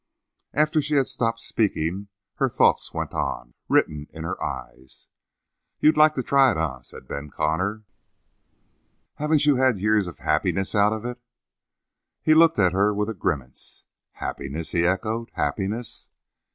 [0.55, 2.07] After she had stopped speaking
[2.37, 5.09] her thoughts went on, written in her eyes.
[5.79, 7.83] "You'd like to try it, eh?" said Ben Connor.
[9.17, 11.19] "Haven't you had years of happiness out of it?"
[12.23, 13.85] He looked at her with a grimace.
[14.13, 15.29] "Happiness?" he echoed.
[15.35, 16.09] "Happiness?"